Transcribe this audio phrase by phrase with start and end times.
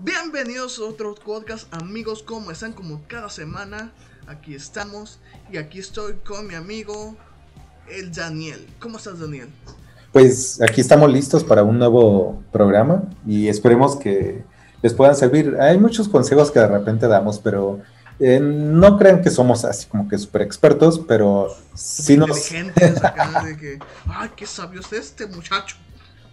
[0.00, 2.22] Bienvenidos a otro podcast, amigos.
[2.22, 2.72] ¿Cómo están?
[2.72, 3.92] Como cada semana,
[4.26, 5.20] aquí estamos.
[5.52, 7.14] Y aquí estoy con mi amigo,
[7.88, 8.66] el Daniel.
[8.80, 9.48] ¿Cómo estás, Daniel?
[10.10, 14.44] Pues aquí estamos listos para un nuevo programa y esperemos que
[14.82, 15.56] les puedan servir.
[15.60, 17.80] Hay muchos consejos que de repente damos, pero
[18.18, 22.30] eh, no crean que somos así como que súper expertos, pero sí nos...
[22.30, 25.76] Inteligentes acá de que, ay, qué sabio es este muchacho.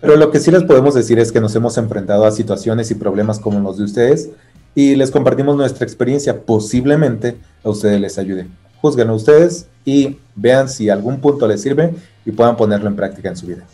[0.02, 2.95] Pero lo que sí les podemos decir es que nos hemos enfrentado a situaciones y
[2.95, 4.29] problemas como los de ustedes
[4.73, 6.41] y les compartimos nuestra experiencia.
[6.41, 8.47] Posiblemente a ustedes les ayude.
[8.82, 11.93] Juzguen ustedes y vean si algún punto les sirve
[12.25, 13.65] y puedan ponerlo en práctica en su vida.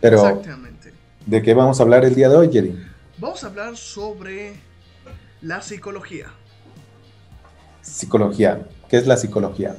[0.00, 0.92] Pero, Exactamente.
[1.26, 2.74] ¿de qué vamos a hablar el día de hoy, Jerry?
[3.18, 4.54] Vamos a hablar sobre
[5.42, 6.28] la psicología.
[7.82, 8.66] Psicología.
[8.88, 9.76] ¿Qué es la psicología?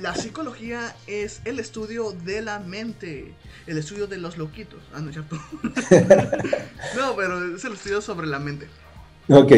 [0.00, 3.34] La psicología es el estudio de la mente,
[3.66, 4.80] el estudio de los loquitos.
[4.94, 5.36] Ah, no, cierto.
[6.96, 8.66] no, pero es el estudio sobre la mente.
[9.28, 9.52] Ok.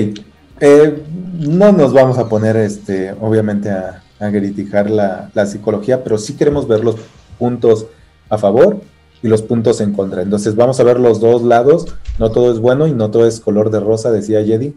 [0.60, 1.04] Eh,
[1.38, 6.34] no nos vamos a poner, este, obviamente, a, a criticar la, la psicología, pero sí
[6.34, 6.96] queremos ver los
[7.38, 7.86] puntos
[8.28, 8.80] a favor
[9.22, 10.22] y los puntos en contra.
[10.22, 11.94] Entonces vamos a ver los dos lados.
[12.18, 14.74] No todo es bueno y no todo es color de rosa, decía Jedi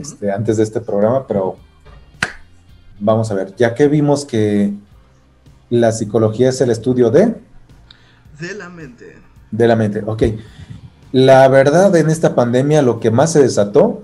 [0.00, 1.56] este, antes de este programa, pero
[3.00, 3.54] vamos a ver.
[3.56, 4.72] Ya que vimos que
[5.70, 7.34] la psicología es el estudio de,
[8.40, 9.16] De la mente.
[9.50, 10.02] de la mente.
[10.06, 10.22] Ok.
[11.12, 14.02] La verdad, en esta pandemia lo que más se desató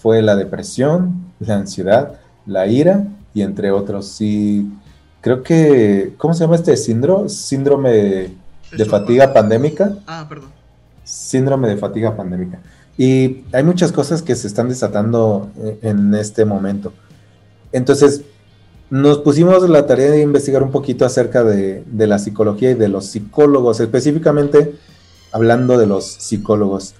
[0.00, 4.08] fue la depresión, la ansiedad, la ira y entre otros.
[4.08, 4.70] Sí,
[5.20, 7.28] creo que, ¿cómo se llama este síndrome?
[7.30, 8.36] Síndrome de,
[8.76, 9.96] de fatiga pandémica.
[10.06, 10.50] Ah, perdón.
[11.04, 12.60] Síndrome de fatiga pandémica.
[12.96, 16.92] Y hay muchas cosas que se están desatando eh, en este momento.
[17.74, 18.22] Entonces,
[18.88, 22.86] nos pusimos la tarea de investigar un poquito acerca de, de la psicología y de
[22.86, 24.76] los psicólogos, específicamente
[25.32, 26.94] hablando de los psicólogos.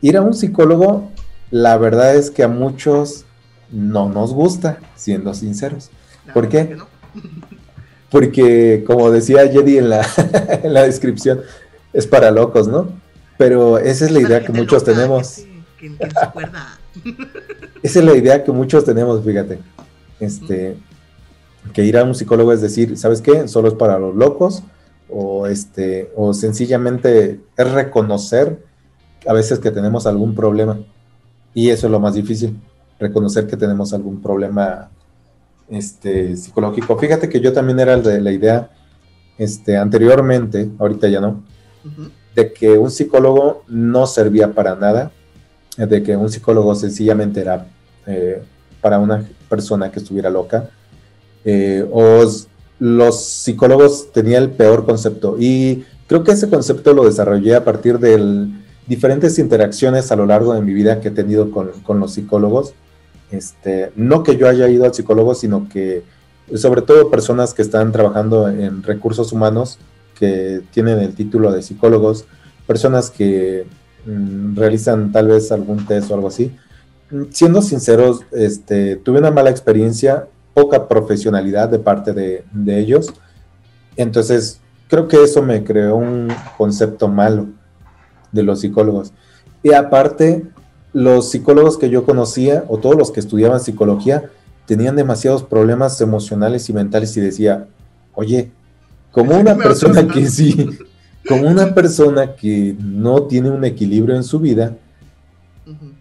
[0.00, 1.10] Ir a un psicólogo,
[1.50, 3.26] la verdad es que a muchos
[3.70, 5.90] no nos gusta, siendo sinceros.
[6.26, 6.68] La ¿Por qué?
[6.68, 6.86] que no.
[8.10, 10.06] Porque, como decía Jedi en la,
[10.62, 11.42] en la descripción,
[11.92, 12.88] es para locos, ¿no?
[13.36, 15.42] Pero esa es la idea que muchos tenemos.
[15.78, 16.08] Que, que.
[17.82, 19.58] Esa es la idea que muchos tenemos, fíjate.
[20.20, 20.76] Este,
[21.72, 23.48] que ir a un psicólogo es decir, ¿sabes qué?
[23.48, 24.62] Solo es para los locos.
[25.08, 28.64] O este, o sencillamente es reconocer
[29.26, 30.78] a veces que tenemos algún problema.
[31.54, 32.60] Y eso es lo más difícil,
[32.98, 34.90] reconocer que tenemos algún problema
[35.68, 36.98] este, psicológico.
[36.98, 38.70] Fíjate que yo también era de la idea
[39.38, 41.42] este, anteriormente, ahorita ya no,
[42.34, 45.12] de que un psicólogo no servía para nada,
[45.76, 47.66] de que un psicólogo sencillamente era
[48.06, 48.42] eh,
[48.80, 50.70] para una persona que estuviera loca,
[51.44, 52.24] eh, o
[52.78, 55.36] los psicólogos tenían el peor concepto.
[55.38, 58.48] Y creo que ese concepto lo desarrollé a partir de
[58.86, 62.74] diferentes interacciones a lo largo de mi vida que he tenido con, con los psicólogos.
[63.30, 66.04] Este, no que yo haya ido al psicólogo, sino que
[66.54, 69.78] sobre todo personas que están trabajando en recursos humanos,
[70.18, 72.24] que tienen el título de psicólogos,
[72.66, 73.66] personas que
[74.54, 76.54] realizan tal vez algún test o algo así.
[77.10, 83.12] Mm, Siendo sinceros, este, tuve una mala experiencia, poca profesionalidad de parte de, de ellos.
[83.96, 87.48] Entonces, creo que eso me creó un concepto malo
[88.32, 89.12] de los psicólogos.
[89.62, 90.46] Y aparte,
[90.92, 94.30] los psicólogos que yo conocía, o todos los que estudiaban psicología,
[94.66, 97.66] tenían demasiados problemas emocionales y mentales y decía,
[98.14, 98.50] oye,
[99.12, 100.68] como una persona que sí,
[101.28, 104.76] como una persona que no tiene un equilibrio en su vida,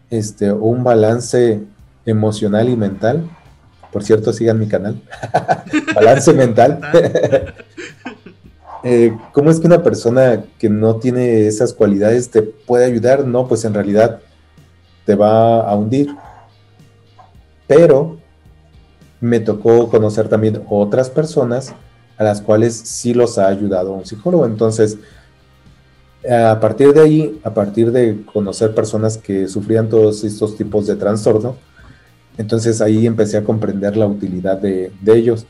[0.10, 1.64] este, o un balance
[2.06, 3.30] emocional y mental,
[3.92, 5.02] por cierto, sigan mi canal,
[5.96, 6.82] balance mental.
[8.88, 13.26] Eh, ¿Cómo es que una persona que no tiene esas cualidades te puede ayudar?
[13.26, 14.20] No, pues en realidad
[15.06, 16.16] te va a hundir.
[17.66, 18.20] Pero
[19.20, 21.74] me tocó conocer también otras personas
[22.18, 24.46] a las cuales sí los ha ayudado un psicólogo.
[24.46, 24.98] Entonces,
[26.30, 30.96] a partir de ahí, a partir de conocer personas que sufrían todos estos tipos de
[30.96, 31.56] trastorno,
[32.38, 35.46] entonces ahí empecé a comprender la utilidad de, de ellos.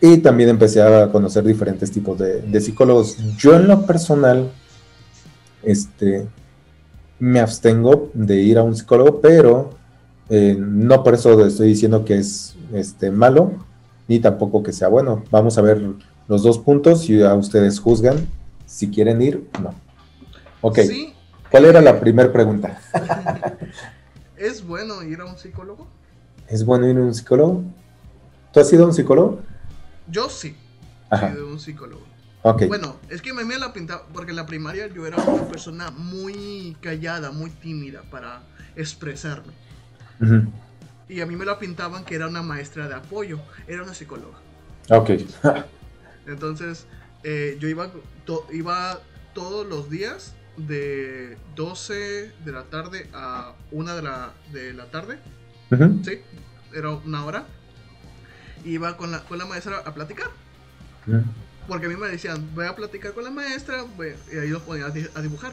[0.00, 3.16] Y también empecé a conocer diferentes tipos de, psicólogos.
[3.36, 4.50] Yo en lo personal,
[5.62, 6.28] este,
[7.18, 9.70] me abstengo de ir a un psicólogo, pero
[10.28, 13.52] eh, no por eso estoy diciendo que es este, malo,
[14.08, 15.22] ni tampoco que sea bueno.
[15.30, 15.80] Vamos a ver
[16.26, 18.26] los dos puntos y a ustedes juzgan
[18.66, 19.74] si quieren ir o no.
[20.60, 21.14] Ok, Sí,
[21.50, 22.80] ¿cuál era la primera pregunta?
[24.36, 25.86] ¿Es bueno ir a un psicólogo?
[26.48, 27.62] ¿Es bueno ir a un psicólogo?
[28.52, 29.40] ¿Tú has sido un psicólogo?
[30.10, 30.56] Yo sí.
[31.10, 31.28] Ajá.
[31.28, 32.02] Soy de un psicólogo.
[32.66, 35.90] Bueno, es que me, me la pintaba, porque en la primaria yo era una persona
[35.90, 38.42] muy callada, muy tímida para
[38.76, 39.52] expresarme.
[41.08, 44.38] Y a mí me la pintaban que era una maestra de apoyo, era una psicóloga.
[44.90, 45.10] Ok.
[46.26, 46.86] Entonces,
[47.24, 47.90] eh, yo iba,
[48.52, 49.00] iba
[49.34, 55.18] todos los días de 12 de la tarde a 1 de la, de la tarde.
[56.04, 56.20] Sí,
[56.74, 57.46] era una hora.
[58.64, 60.28] Iba con la, con la maestra a platicar.
[61.66, 63.84] Porque a mí me decían, voy a platicar con la maestra,
[64.32, 65.52] y ahí los ponía a dibujar.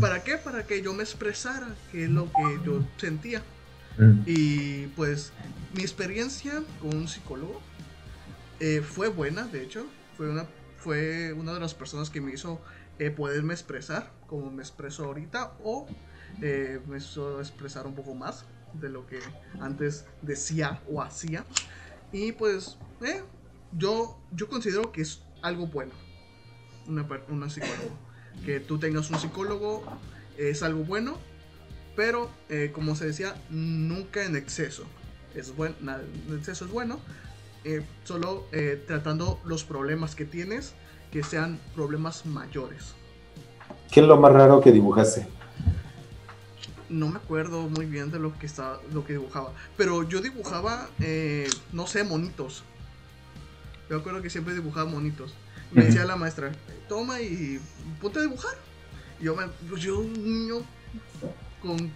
[0.00, 0.38] ¿Para qué?
[0.38, 3.42] Para que yo me expresara qué es lo que yo sentía.
[4.26, 5.32] Y pues
[5.74, 7.60] mi experiencia con un psicólogo
[8.60, 9.86] eh, fue buena, de hecho.
[10.16, 10.46] Fue una,
[10.76, 12.60] fue una de las personas que me hizo
[12.98, 15.86] eh, poderme expresar como me expreso ahorita o
[16.40, 18.44] eh, me hizo expresar un poco más
[18.74, 19.18] de lo que
[19.60, 21.44] antes decía o hacía.
[22.12, 22.78] Y pues
[23.72, 25.92] yo, yo considero que es algo bueno
[26.86, 27.96] una, una psicólogo.
[28.44, 29.84] Que tú tengas un psicólogo
[30.36, 31.18] es algo bueno,
[31.96, 34.84] pero eh, como se decía, nunca en exceso.
[35.34, 36.98] Es bueno, en exceso es bueno,
[37.64, 40.74] eh, solo eh, tratando los problemas que tienes,
[41.10, 42.94] que sean problemas mayores.
[43.90, 45.26] ¿Qué es lo más raro que dibujaste?
[46.88, 50.88] No me acuerdo muy bien de lo que estaba, lo que dibujaba, pero yo dibujaba,
[51.72, 52.62] no sé, monitos.
[53.88, 55.34] Yo acuerdo que siempre dibujaba monitos.
[55.72, 56.52] Me decía la maestra,
[56.88, 57.60] toma y
[58.00, 58.54] ponte a dibujar.
[59.20, 60.62] Y yo, me, pues yo un niño
[61.64, 61.90] con,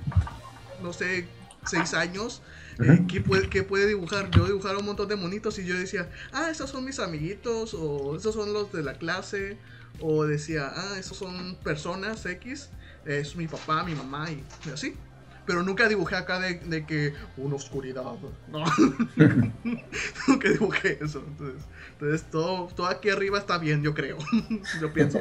[0.83, 1.29] no sé,
[1.67, 2.43] seis años,
[2.81, 4.31] eh, ¿qué, puede, ¿qué, puede, dibujar?
[4.31, 8.17] Yo dibujaba un montón de monitos y yo decía, ah, esos son mis amiguitos, o
[8.17, 9.59] esos son los de la clase,
[10.01, 12.71] o decía, ah, esos son personas X,
[13.05, 14.43] es mi papá, mi mamá, y,
[14.73, 14.95] así.
[15.45, 18.05] Pero nunca dibujé acá de, de que una oscuridad,
[18.53, 18.65] no.
[20.29, 21.25] nunca dibujé eso.
[21.27, 24.19] Entonces, entonces todo, todo aquí arriba está bien, yo creo.
[24.81, 25.21] yo pienso.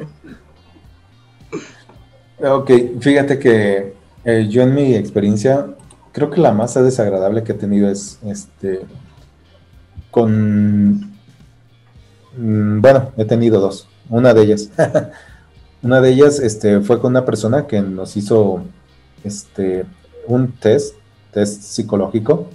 [2.39, 3.93] Ok, fíjate que
[4.25, 5.67] eh, yo en mi experiencia,
[6.11, 8.81] creo que la más desagradable que he tenido es este
[10.11, 11.11] con
[12.37, 13.87] mm, bueno, he tenido dos.
[14.09, 14.69] Una de ellas.
[15.81, 18.61] una de ellas este, fue con una persona que nos hizo
[19.23, 19.85] este
[20.27, 20.95] un test,
[21.31, 22.47] test psicológico.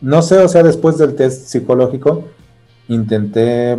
[0.00, 2.24] No sé, o sea, después del test psicológico,
[2.88, 3.78] intenté,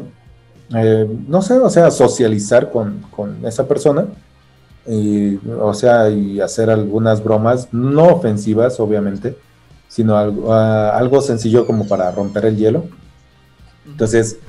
[0.75, 3.03] eh, no sé, o sea, socializar con,
[3.43, 4.05] esa persona.
[4.87, 9.37] Y, o sea, y hacer algunas bromas, no ofensivas, obviamente,
[9.87, 12.85] sino algo, ah, algo sencillo como para romper el hielo.
[13.85, 14.39] Entonces,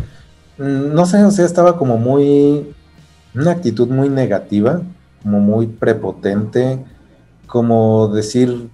[0.58, 2.74] mm, no sé, o sea, estaba como muy,
[3.34, 4.82] una actitud muy negativa,
[5.22, 6.84] como muy prepotente,
[7.46, 8.70] como decir,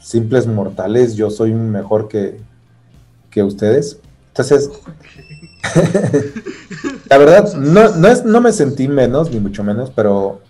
[0.00, 2.40] simples mortales, yo soy mejor que,
[3.30, 4.00] que ustedes.
[4.28, 4.70] Entonces,
[7.10, 10.40] la verdad, no, no, es, no me sentí menos, ni mucho menos, pero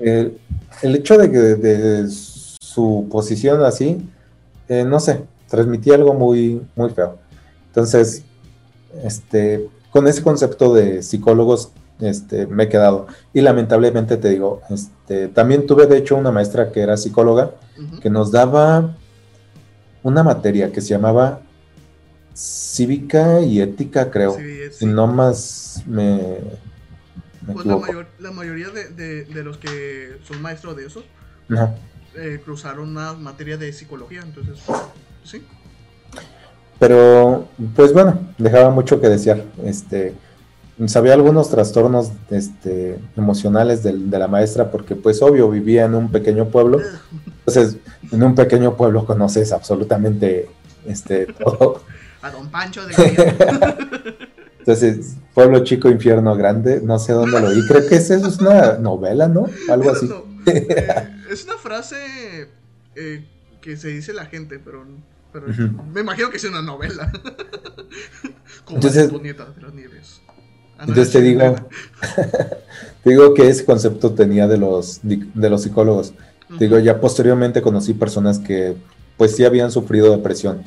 [0.00, 0.38] el
[0.82, 3.98] hecho de que de su posición así,
[4.68, 7.18] eh, no sé, transmitía algo muy, muy feo.
[7.68, 8.24] Entonces,
[9.04, 11.70] este, con ese concepto de psicólogos
[12.00, 13.06] este, me he quedado.
[13.32, 17.52] Y lamentablemente te digo, este, también tuve de hecho una maestra que era psicóloga
[18.00, 18.94] que nos daba
[20.02, 21.40] una materia que se llamaba
[22.36, 24.36] cívica y ética, creo.
[24.70, 26.38] Si no más me...
[27.52, 31.02] pues la, mayoría de, los que son maestros de eso
[32.14, 34.58] eh, cruzaron una materia de psicología, entonces,
[35.24, 35.44] sí.
[36.78, 39.44] Pero, pues bueno, dejaba mucho que desear.
[39.64, 40.14] Este,
[40.86, 46.48] sabía algunos trastornos este, emocionales de, la maestra porque pues obvio vivía en un pequeño
[46.48, 46.80] pueblo.
[47.46, 47.78] Entonces,
[48.12, 50.50] en un pequeño pueblo conoces absolutamente
[50.86, 51.82] este, todo.
[52.22, 52.94] A don Pancho de
[54.58, 57.64] Entonces, pueblo chico, infierno grande, no sé dónde lo vi.
[57.68, 59.46] Creo que eso es una novela, ¿no?
[59.68, 60.10] Algo así.
[60.46, 62.48] Eh, es una frase
[62.96, 63.24] eh,
[63.60, 64.84] que se dice la gente, pero,
[65.32, 65.46] pero
[65.92, 67.12] me imagino que es una novela.
[68.64, 70.20] Como Entonces, de las nieves.
[70.80, 71.56] Entonces te digo,
[73.04, 76.12] digo que ese concepto tenía de los, de los psicólogos.
[76.58, 78.76] Digo, ya posteriormente conocí personas que
[79.16, 80.62] pues sí habían sufrido depresión.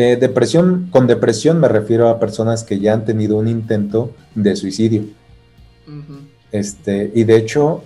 [0.00, 4.54] Eh, depresión, con depresión me refiero a personas que ya han tenido un intento de
[4.54, 5.02] suicidio.
[6.52, 7.82] Este, y de hecho,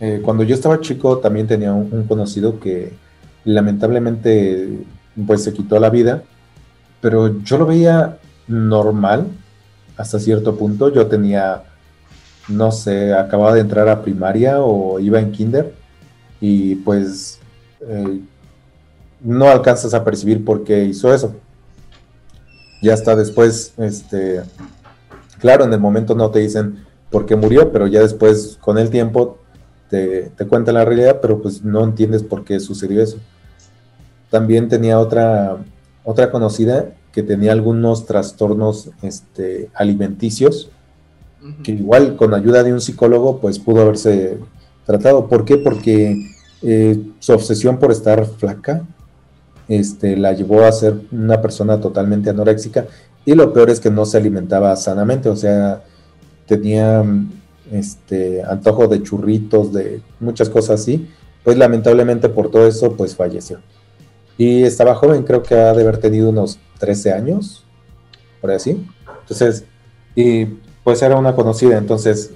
[0.00, 2.94] eh, cuando yo estaba chico también tenía un, conocido que
[3.44, 4.78] lamentablemente
[5.26, 6.22] pues se quitó la vida,
[7.02, 8.16] pero yo lo veía
[8.48, 9.26] normal,
[9.98, 10.90] hasta cierto punto.
[10.90, 11.64] Yo tenía,
[12.48, 15.74] no sé, acababa de entrar a primaria o iba en kinder
[16.40, 17.40] y pues
[17.82, 18.22] eh,
[19.20, 21.41] no alcanzas a percibir por qué hizo eso.
[22.82, 24.42] Ya hasta después, este,
[25.42, 28.90] Claro, en el momento no te dicen por qué murió, pero ya después, con el
[28.90, 29.38] tiempo,
[29.90, 33.16] te, te cuentan la realidad, pero pues no entiendes por qué sucedió eso.
[34.30, 35.56] También tenía otra,
[36.04, 40.70] otra conocida que tenía algunos trastornos este, alimenticios,
[41.64, 44.38] que igual con ayuda de un psicólogo, pues pudo haberse
[44.86, 45.26] tratado.
[45.26, 45.56] ¿Por qué?
[45.56, 46.24] Porque
[46.62, 48.86] eh, su obsesión por estar flaca
[49.68, 52.86] este, la llevó a ser una persona totalmente anoréxica
[53.24, 55.84] y lo peor es que no se alimentaba sanamente, o sea,
[56.46, 57.04] tenía
[57.70, 61.08] este, antojo de churritos, de muchas cosas así,
[61.44, 63.60] pues lamentablemente por todo eso pues falleció.
[64.36, 67.64] Y estaba joven, creo que ha de haber tenido unos 13 años,
[68.40, 68.84] por así.
[69.20, 69.64] Entonces,
[70.16, 70.46] y
[70.82, 72.32] pues era una conocida, entonces,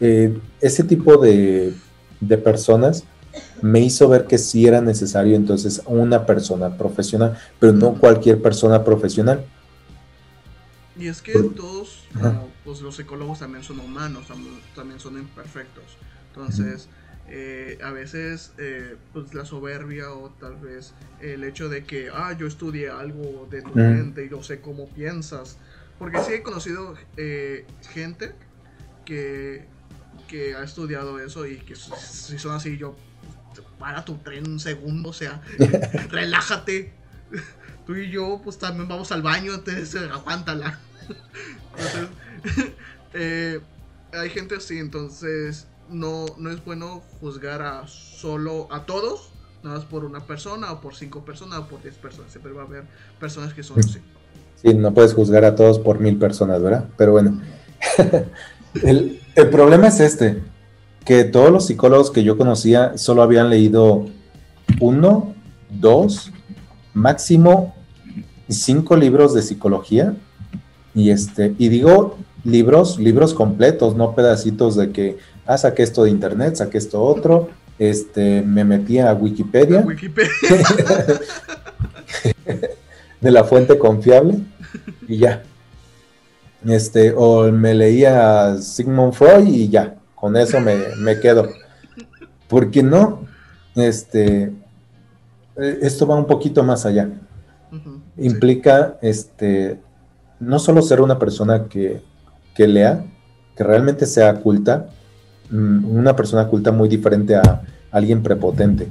[0.00, 1.74] eh, ese tipo de
[2.42, 3.04] personas
[3.64, 8.84] me hizo ver que sí era necesario entonces una persona profesional, pero no cualquier persona
[8.84, 9.42] profesional.
[10.98, 12.04] Y es que todos,
[12.62, 14.26] pues los psicólogos también son humanos,
[14.74, 15.96] también son imperfectos.
[16.28, 16.90] Entonces,
[17.26, 20.92] eh, a veces, eh, pues la soberbia o tal vez
[21.22, 24.90] el hecho de que, ah, yo estudié algo de tu mente y yo sé cómo
[24.90, 25.56] piensas.
[25.98, 28.32] Porque sí he conocido eh, gente
[29.06, 29.64] que,
[30.28, 32.94] que ha estudiado eso y que si son así, yo
[33.62, 35.40] para tu tren un segundo, o sea,
[36.10, 36.92] relájate.
[37.86, 40.78] Tú y yo, pues también vamos al baño, entonces aguántala.
[41.76, 42.08] Entonces,
[43.14, 43.60] eh,
[44.12, 49.30] hay gente así, entonces no, no es bueno juzgar a solo a todos,
[49.62, 52.30] nada más por una persona, o por cinco personas, o por diez personas.
[52.30, 52.84] Siempre va a haber
[53.20, 54.00] personas que son así.
[54.62, 56.88] Sí, no puedes juzgar a todos por mil personas, ¿verdad?
[56.96, 57.42] Pero bueno,
[58.82, 60.42] el, el problema es este
[61.04, 64.06] que todos los psicólogos que yo conocía solo habían leído
[64.80, 65.34] uno,
[65.68, 66.32] dos,
[66.94, 67.74] máximo
[68.48, 70.14] cinco libros de psicología.
[70.94, 76.10] Y este, y digo libros, libros completos, no pedacitos de que, ah, saqué esto de
[76.10, 79.80] internet, saqué esto otro, este, me metí a Wikipedia.
[79.86, 80.30] Wikipedia.
[83.20, 84.38] de la fuente confiable
[85.08, 85.42] y ya.
[86.66, 91.50] Este, o me leía Sigmund Freud y ya con eso me, quedo.
[92.48, 93.26] Porque no,
[93.74, 94.44] este,
[95.54, 97.10] eh, esto va un poquito más allá.
[98.16, 99.78] Implica, este,
[100.40, 102.02] no solo ser una persona que,
[102.54, 103.04] que lea,
[103.54, 104.88] que realmente sea culta,
[105.50, 108.88] mm, una persona culta muy diferente a alguien prepotente.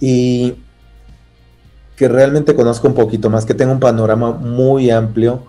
[0.00, 0.54] Y
[1.94, 5.42] que realmente conozca un poquito más, que tenga un panorama muy amplio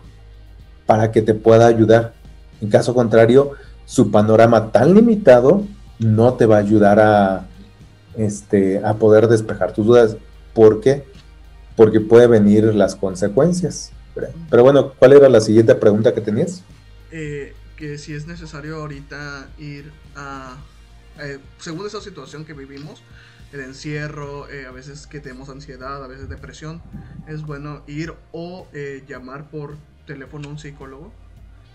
[0.85, 2.15] para que te pueda ayudar.
[2.59, 3.53] En caso contrario,
[3.85, 5.63] su panorama tan limitado
[5.99, 7.47] no te va a ayudar a,
[8.15, 10.17] este, a poder despejar tus dudas.
[10.53, 11.05] ¿Por qué?
[11.75, 13.91] Porque puede venir las consecuencias.
[14.49, 16.63] Pero bueno, ¿cuál era la siguiente pregunta que tenías?
[17.11, 20.57] Eh, que si es necesario ahorita ir a,
[21.19, 23.01] eh, según esa situación que vivimos,
[23.51, 26.81] el encierro, eh, a veces que tenemos ansiedad, a veces depresión,
[27.27, 28.67] es bueno ir o
[29.07, 29.75] llamar por
[30.05, 31.11] teléfono a un psicólogo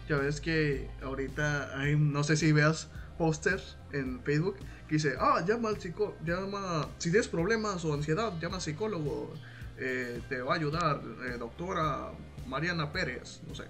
[0.08, 2.88] ya ves que ahorita hay, no sé si veas
[3.18, 4.56] pósters en Facebook
[4.88, 9.34] que dice, ah, llama al psicólogo, llama, si tienes problemas o ansiedad, llama al psicólogo,
[9.78, 12.10] eh, te va a ayudar, eh, doctora
[12.46, 13.64] Mariana Pérez, no sé.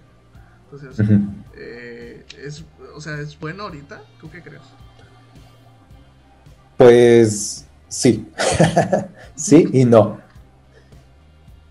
[0.71, 1.07] Entonces,
[1.57, 2.65] eh, es,
[2.95, 4.03] o sea, ¿es bueno ahorita?
[4.21, 4.63] ¿Tú qué crees?
[6.77, 8.29] Pues sí,
[9.35, 10.21] sí y no.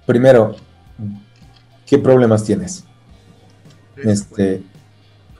[0.05, 0.55] Primero,
[1.85, 2.86] ¿qué problemas tienes?
[4.03, 4.63] Este,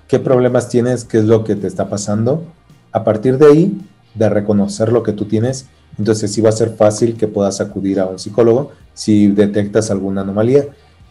[0.08, 2.46] qué problemas tienes, qué es lo que te está pasando.
[2.92, 3.82] A partir de ahí,
[4.16, 8.00] de reconocer lo que tú tienes, entonces sí va a ser fácil que puedas acudir
[8.00, 10.66] a un psicólogo si detectas alguna anomalía.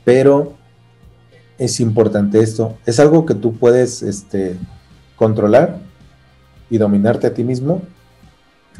[0.04, 0.54] Pero
[1.58, 2.76] es importante esto.
[2.86, 4.56] Es algo que tú puedes este,
[5.16, 5.78] controlar
[6.70, 7.82] y dominarte a ti mismo.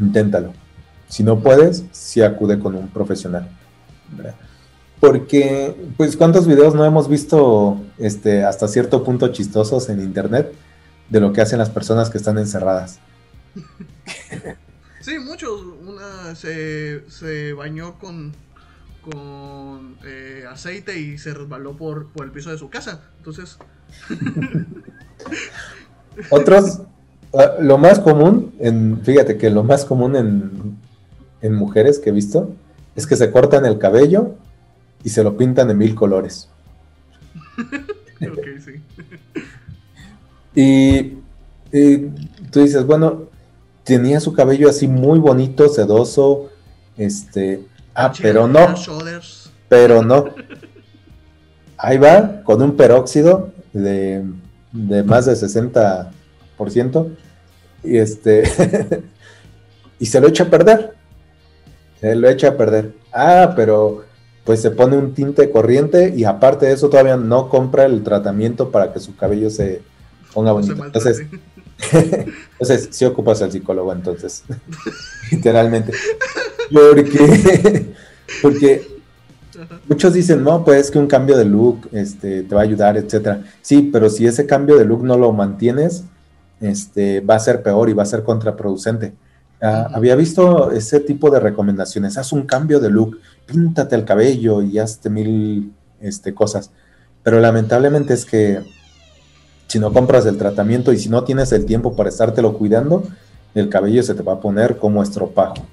[0.00, 0.52] Inténtalo.
[1.08, 3.49] Si no puedes, sí acude con un profesional.
[5.06, 10.52] Porque, pues, ¿cuántos videos no hemos visto este, hasta cierto punto chistosos en internet
[11.08, 12.98] de lo que hacen las personas que están encerradas?
[15.00, 15.62] Sí, muchos.
[15.86, 18.32] Una se, se bañó con,
[19.08, 23.02] con eh, aceite y se resbaló por, por el piso de su casa.
[23.18, 23.56] Entonces.
[26.30, 26.80] Otros,
[27.34, 30.76] ah, lo más común, en, fíjate que lo más común en,
[31.40, 32.56] en mujeres que he visto
[32.96, 34.34] es que se cortan el cabello
[35.06, 36.48] y se lo pintan de mil colores.
[40.52, 41.02] y,
[42.50, 43.26] tú dices, bueno,
[43.84, 46.50] tenía su cabello así muy bonito, sedoso,
[46.96, 47.62] este,
[47.94, 48.75] ah, pero no,
[49.68, 50.25] pero no.
[51.78, 54.25] Ahí va con un peróxido de,
[54.72, 57.10] de más de 60%,
[57.84, 58.42] y este,
[60.00, 60.94] y se lo echa a perder,
[62.00, 62.92] se lo echa a perder.
[63.12, 64.04] Ah, pero
[64.46, 68.70] pues se pone un tinte corriente y aparte de eso todavía no compra el tratamiento
[68.70, 69.82] para que su cabello se
[70.32, 70.84] ponga bonito.
[70.84, 71.26] entonces,
[71.92, 74.44] entonces, sí ocupas al psicólogo entonces,
[75.32, 75.92] literalmente.
[76.72, 77.94] Porque,
[78.42, 78.86] porque
[79.88, 83.42] muchos dicen, no, pues que un cambio de look este, te va a ayudar, etcétera.
[83.62, 86.04] Sí, pero si ese cambio de look no lo mantienes,
[86.60, 89.12] este, va a ser peor y va a ser contraproducente.
[89.60, 92.18] Ah, había visto ese tipo de recomendaciones.
[92.18, 96.70] Haz un cambio de look, píntate el cabello y hazte mil este, cosas.
[97.22, 98.62] Pero lamentablemente es que
[99.66, 103.02] si no compras el tratamiento y si no tienes el tiempo para estártelo cuidando,
[103.54, 105.66] el cabello se te va a poner como estropajo.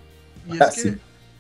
[0.48, 0.98] Y es ah, que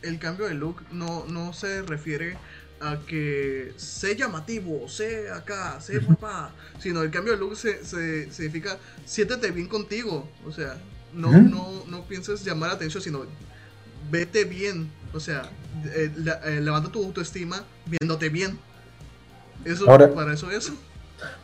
[0.07, 2.37] el cambio de look no, no se refiere
[2.81, 7.83] a que sé llamativo, sé acá, sé papá, sino el cambio de look se,
[8.31, 10.75] significa siéntete bien contigo, o sea,
[11.15, 13.21] no, no, no pienses llamar la atención, sino
[14.11, 15.43] vete bien, o sea,
[15.95, 16.11] eh,
[16.45, 18.57] eh, levanta tu autoestima viéndote bien.
[19.65, 20.71] Eso, para eso es.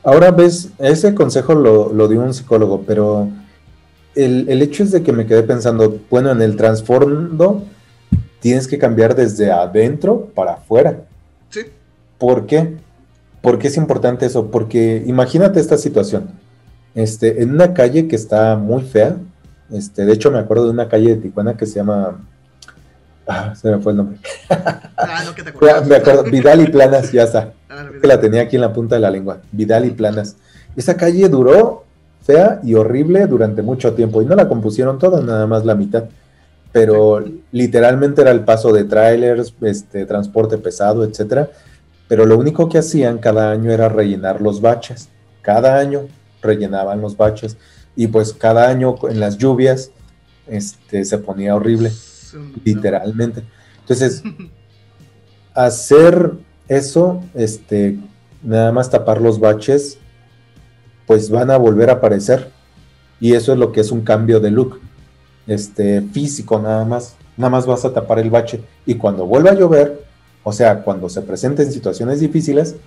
[0.04, 3.30] Ahora ves, ese consejo lo, lo dio un psicólogo, pero
[4.16, 7.64] el, el, hecho es de que me quedé pensando, bueno, en el trasfondo
[8.40, 11.06] tienes que cambiar desde adentro para afuera.
[11.50, 11.62] Sí.
[12.18, 12.78] ¿Por qué?
[13.42, 14.52] ¿Por qué es importante eso?
[14.52, 16.30] Porque imagínate esta situación.
[16.96, 19.18] Este, en una calle que está muy fea,
[19.72, 22.20] este, de hecho me acuerdo de una calle de Tijuana que se llama
[23.32, 24.18] Ah, se me fue el nombre.
[24.50, 25.88] Ah, no, que te acuerdas.
[25.88, 27.54] me acuerdo, Vidal y Planas, ya está.
[27.70, 29.42] Ah, que la tenía aquí en la punta de la lengua.
[29.52, 30.36] Vidal y Planas.
[30.76, 31.84] Esa calle duró
[32.24, 36.06] fea y horrible durante mucho tiempo y no la compusieron toda, nada más la mitad.
[36.72, 41.50] Pero literalmente era el paso de trailers, este, transporte pesado, etcétera.
[42.08, 45.10] Pero lo único que hacían cada año era rellenar los baches.
[45.44, 46.08] Cada año
[46.42, 47.58] rellenaban los baches.
[48.00, 49.92] Y pues cada año en las lluvias
[50.48, 51.92] este, se ponía horrible
[52.64, 53.44] literalmente.
[53.82, 54.24] Entonces,
[55.54, 56.32] hacer
[56.70, 58.00] eso, este,
[58.42, 59.98] nada más tapar los baches,
[61.08, 62.50] pues van a volver a aparecer.
[63.20, 64.80] Y eso es lo que es un cambio de look,
[65.46, 67.18] este, físico nada más.
[67.36, 68.64] Nada más vas a tapar el bache.
[68.86, 70.06] Y cuando vuelva a llover,
[70.44, 72.78] o sea, cuando se presenten situaciones difíciles,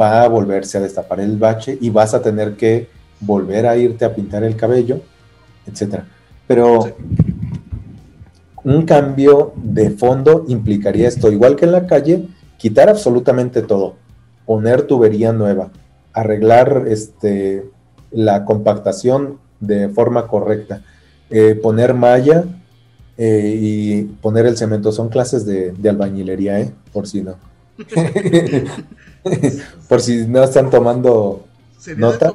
[0.00, 4.04] va a volverse a destapar el bache y vas a tener que volver a irte
[4.04, 5.00] a pintar el cabello,
[5.66, 6.06] etcétera.
[6.46, 6.94] Pero
[8.64, 12.26] un cambio de fondo implicaría esto, igual que en la calle,
[12.58, 13.96] quitar absolutamente todo,
[14.46, 15.70] poner tubería nueva,
[16.12, 17.64] arreglar este,
[18.10, 20.82] la compactación de forma correcta,
[21.30, 22.44] eh, poner malla
[23.16, 24.92] eh, y poner el cemento.
[24.92, 26.72] Son clases de, albañilería, ¿eh?
[26.92, 27.36] por si no.
[29.88, 31.44] por si no están tomando
[31.96, 32.34] nota.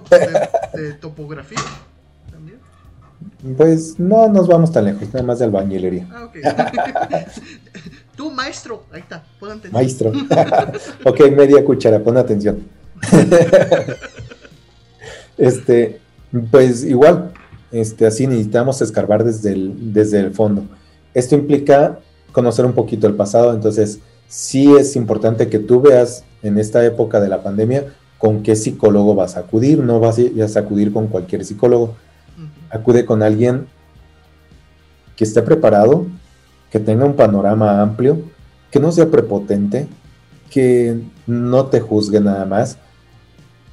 [1.00, 1.60] Topografía.
[3.58, 6.08] Pues no nos vamos tan lejos, nada más de albañilería.
[6.12, 6.36] Ah, ok.
[8.16, 9.74] Tú, maestro, ahí está, pon atención.
[9.74, 10.12] Maestro.
[11.06, 12.64] ok, media cuchara, pon atención.
[15.38, 16.00] este,
[16.50, 17.34] pues igual,
[17.72, 20.66] este, así necesitamos escarbar desde el, desde el fondo.
[21.14, 22.00] Esto implica
[22.32, 27.20] conocer un poquito el pasado, entonces sí es importante que tú veas en esta época
[27.20, 27.86] de la pandemia
[28.18, 31.96] con qué psicólogo vas a acudir, no vas a acudir con cualquier psicólogo
[32.70, 33.68] acude con alguien
[35.16, 36.08] que esté preparado,
[36.70, 38.22] que tenga un panorama amplio,
[38.70, 39.88] que no sea prepotente,
[40.50, 42.78] que no te juzgue nada más,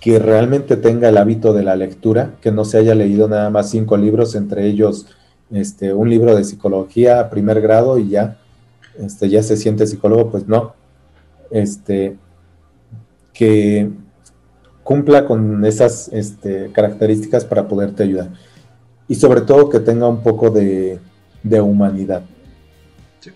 [0.01, 3.71] que realmente tenga el hábito de la lectura, que no se haya leído nada más
[3.71, 5.07] cinco libros, entre ellos
[5.51, 8.39] este, un libro de psicología a primer grado y ya,
[8.99, 10.75] este, ya se siente psicólogo, pues no.
[11.51, 12.17] Este,
[13.33, 13.91] que
[14.83, 18.31] cumpla con esas este, características para poderte ayudar
[19.09, 20.99] y sobre todo que tenga un poco de,
[21.45, 22.25] humanidad.
[23.21, 23.31] Sí.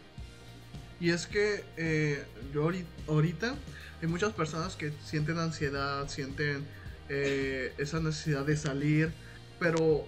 [1.01, 2.71] Y es que eh, yo
[3.09, 3.55] ahorita
[4.01, 6.65] hay muchas personas que sienten ansiedad, sienten
[7.09, 9.13] eh, esa necesidad de salir,
[9.59, 10.07] pero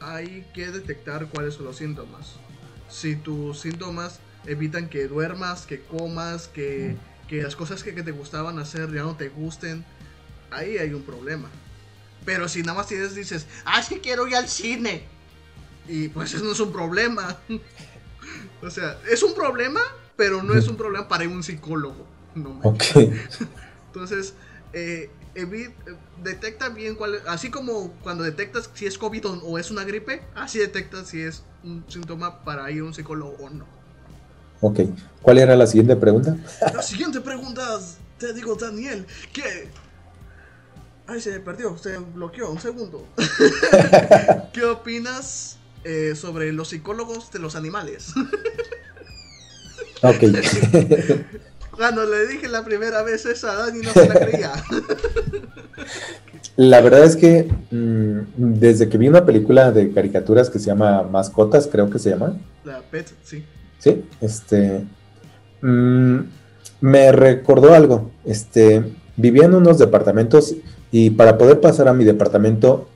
[0.00, 2.36] hay que detectar cuáles son los síntomas.
[2.88, 6.96] Si tus síntomas evitan que duermas, que comas, que,
[7.28, 9.84] que las cosas que, que te gustaban hacer ya no te gusten,
[10.52, 11.48] ahí hay un problema.
[12.24, 15.04] Pero si nada más tienes, dices, ah, es que quiero ir al cine.
[15.88, 17.38] Y pues eso no es un problema.
[18.62, 19.80] o sea, es un problema,
[20.16, 22.06] pero no es un problema para un psicólogo.
[22.34, 22.60] No
[23.86, 24.34] Entonces,
[24.72, 25.10] eh,
[26.22, 30.58] detecta bien cuál así como cuando detectas si es COVID o es una gripe, así
[30.58, 33.66] detectas si es un síntoma para ir a un psicólogo o no.
[34.60, 34.80] Ok,
[35.20, 36.36] ¿cuál era la siguiente pregunta?
[36.72, 37.80] La siguiente pregunta,
[38.18, 39.68] te digo Daniel, que
[41.06, 43.06] Ay, se perdió, se bloqueó, un segundo.
[44.52, 48.12] ¿Qué opinas eh, sobre los psicólogos de los animales?
[50.02, 50.22] ok.
[51.72, 54.52] Cuando le dije la primera vez esa a Dani no se la creía.
[56.56, 61.02] La verdad es que mm, desde que vi una película de caricaturas que se llama
[61.02, 62.36] Mascotas, creo que se llama.
[62.64, 63.42] La Pet, sí.
[63.78, 64.84] Sí, este.
[65.62, 66.18] Mm,
[66.82, 68.10] me recordó algo.
[68.24, 68.84] Este.
[69.16, 70.54] Vivía en unos departamentos
[70.92, 72.86] y para poder pasar a mi departamento,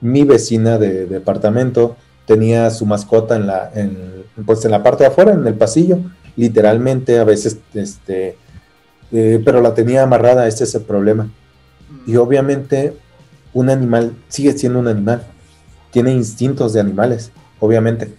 [0.00, 5.10] mi vecina de departamento tenía su mascota en la, en, pues en la parte de
[5.10, 5.98] afuera, en el pasillo,
[6.34, 8.36] literalmente a veces, este,
[9.12, 11.30] eh, pero la tenía amarrada, este es el problema.
[12.06, 12.96] Y obviamente
[13.52, 15.22] un animal sigue siendo un animal,
[15.90, 18.14] tiene instintos de animales, obviamente,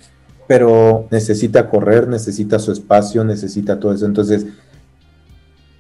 [0.48, 4.06] pero necesita correr, necesita su espacio, necesita todo eso.
[4.06, 4.46] Entonces,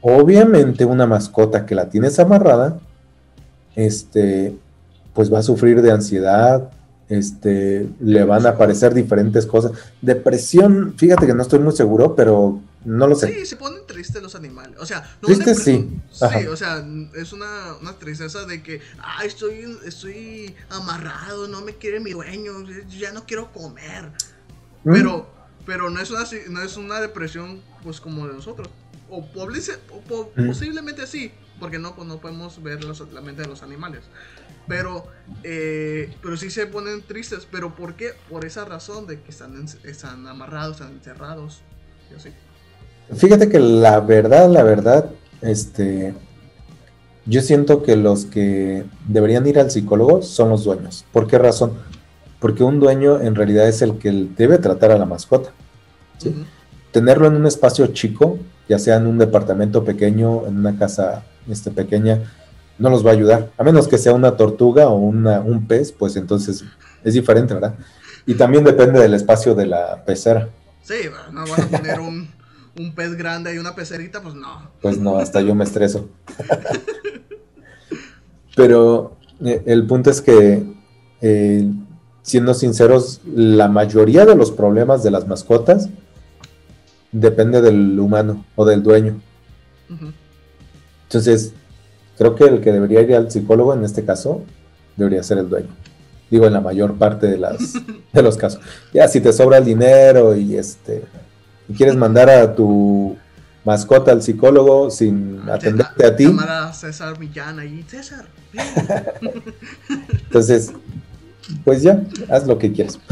[0.01, 2.79] obviamente una mascota que la tienes amarrada,
[3.75, 4.55] este,
[5.13, 6.71] pues va a sufrir de ansiedad,
[7.09, 9.71] este, le van a aparecer diferentes cosas.
[10.01, 13.33] Depresión, fíjate que no estoy muy seguro, pero no lo sé.
[13.33, 14.77] Sí, se ponen tristes los animales.
[14.79, 15.89] O sea, no tristes sí.
[16.11, 21.73] Sí, o sea, es una, una, tristeza de que, ay, estoy, estoy amarrado, no me
[21.75, 22.53] quiere mi dueño,
[22.89, 24.09] ya no quiero comer.
[24.83, 24.93] Mm.
[24.93, 25.29] Pero,
[25.65, 28.69] pero no es una, no es una depresión, pues, como de nosotros.
[29.09, 30.47] O, mm.
[30.47, 34.01] posiblemente sí, porque no, pues, no podemos ver la mente de los animales.
[34.67, 35.05] Pero,
[35.43, 37.47] eh, pero sí se ponen tristes.
[37.49, 38.11] ¿Pero por qué?
[38.29, 41.61] Por esa razón de que están, están amarrados, están encerrados.
[42.11, 42.29] Y así.
[43.15, 45.09] Fíjate que la verdad, la verdad,
[45.41, 46.13] este,
[47.25, 51.05] yo siento que los que deberían ir al psicólogo son los dueños.
[51.11, 51.73] ¿Por qué razón?
[52.39, 55.51] Porque un dueño en realidad es el que debe tratar a la mascota.
[56.91, 58.39] Tenerlo en un espacio chico,
[58.69, 62.21] ya sea en un departamento pequeño, en una casa este, pequeña,
[62.77, 63.51] no los va a ayudar.
[63.57, 66.63] A menos que sea una tortuga o una, un pez, pues entonces
[67.03, 67.75] es diferente, ¿verdad?
[68.25, 70.49] Y también depende del espacio de la pecera.
[70.81, 70.95] Sí,
[71.31, 72.29] no vas a poner un,
[72.77, 74.69] un pez grande y una pecerita, pues no.
[74.81, 76.09] Pues no, hasta yo me estreso.
[78.55, 80.63] Pero eh, el punto es que,
[81.21, 81.71] eh,
[82.21, 85.89] siendo sinceros, la mayoría de los problemas de las mascotas
[87.11, 89.21] depende del humano o del dueño.
[91.13, 91.53] Entonces,
[92.17, 94.43] creo que el que debería ir al psicólogo en este caso
[94.97, 95.69] debería ser el dueño.
[96.31, 97.59] Digo, en la mayor parte de, las,
[98.13, 98.59] de los casos.
[98.91, 101.03] Ya, si te sobra el dinero y este
[101.69, 103.15] y quieres mandar a tu
[103.63, 106.35] mascota al psicólogo sin atenderte a ti.
[106.47, 107.85] a César Millán ahí.
[107.87, 108.25] César.
[110.25, 110.73] Entonces,
[111.63, 112.99] pues ya, haz lo que quieras.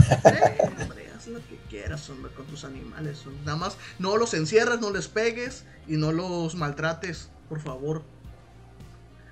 [2.35, 3.23] con tus animales.
[3.45, 8.01] Nada más, no los encierras, no les pegues y no los maltrates, por favor.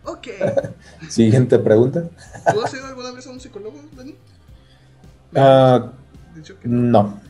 [0.04, 0.28] Ok.
[1.10, 2.04] Siguiente pregunta.
[2.52, 4.14] ¿Tú has ido alguna vez a un psicólogo, Dani?
[5.34, 5.94] Ah,
[6.66, 7.22] no.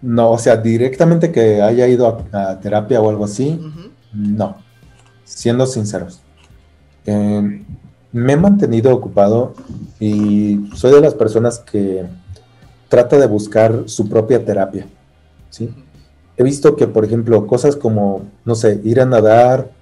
[0.00, 3.60] No, o sea, directamente que haya ido a, terapia o algo así,
[4.12, 4.58] no.
[5.24, 6.20] Siendo sinceros.
[7.04, 7.64] Em,
[8.12, 9.54] me he mantenido ocupado
[9.98, 12.06] y soy de las personas que
[12.88, 14.86] trata de buscar su propia terapia.
[15.50, 15.74] ¿sí?
[16.36, 19.81] He visto que, por ejemplo, cosas como, no sé, ir a nadar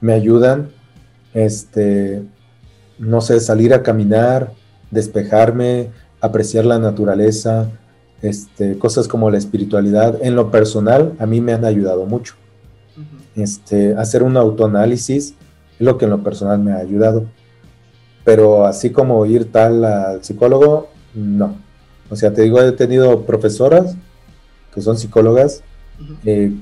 [0.00, 0.70] me ayudan.
[1.34, 2.22] Este,
[2.98, 4.52] no sé, salir a caminar,
[4.90, 7.70] despejarme, apreciar la naturaleza,
[8.22, 12.34] este, cosas como la espiritualidad, en lo personal, a mí me han ayudado mucho.
[13.36, 15.34] este, hacer un autoanálisis
[15.78, 17.26] es lo que en lo personal me ha ayudado.
[18.24, 21.56] Pero así como ir tal al psicólogo, no.
[22.10, 23.96] O sea, te digo, he tenido profesoras
[24.74, 25.62] que son psicólogas,
[26.24, 26.52] eh,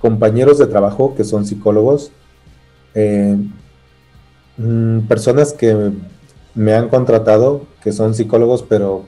[0.00, 2.10] compañeros de trabajo que son psicólogos,
[2.94, 3.36] eh,
[4.56, 5.92] mm, personas que
[6.54, 9.06] me han contratado que son psicólogos, pero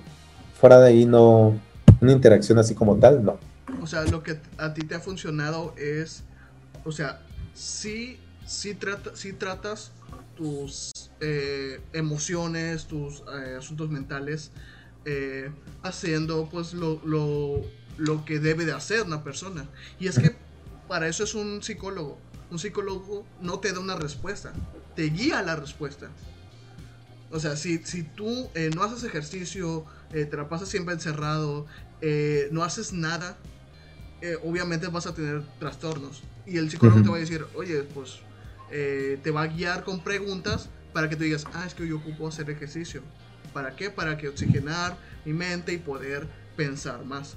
[0.58, 1.58] fuera de ahí no,
[2.00, 3.38] una interacción así como tal, no.
[3.82, 6.24] O sea, lo que a ti te ha funcionado es,
[6.84, 7.20] o sea,
[7.54, 9.92] sí, sí, tratas
[10.36, 14.50] tus eh, emociones, tus eh, asuntos mentales,
[15.04, 15.50] eh,
[15.82, 17.60] haciendo pues lo, lo,
[17.98, 19.68] lo, que debe de hacer una persona.
[20.00, 20.34] Y es que
[20.88, 22.18] para eso es un psicólogo.
[22.50, 24.52] Un psicólogo no te da una respuesta,
[24.94, 26.10] te guía la respuesta.
[27.30, 31.66] O sea, si, si tú no haces ejercicio, eh, te la pasas siempre encerrado,
[32.00, 33.36] eh, no haces nada,
[34.20, 36.22] eh, obviamente vas a tener trastornos.
[36.46, 38.20] Y el psicólogo te va a decir, oye, pues
[38.70, 42.28] te va a guiar con preguntas para que tú digas, ah, es que yo ocupo
[42.28, 43.02] hacer ejercicio.
[43.52, 43.90] ¿Para qué?
[43.90, 47.36] Para que oxigenar mi mente y poder pensar más.